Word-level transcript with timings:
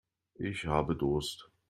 Ich 0.39 0.65
habe 0.65 0.95
Durst. 0.95 1.51